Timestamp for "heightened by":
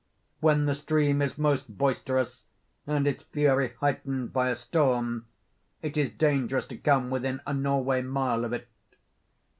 3.81-4.49